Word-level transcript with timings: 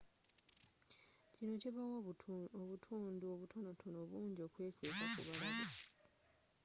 kinno 1.33 1.55
kibawa 1.63 1.95
obutundu 2.63 3.25
obutonotono 3.33 3.99
bungi 4.09 4.39
okwekweeka 4.47 5.05
ku 5.13 5.19
balabe 5.27 5.75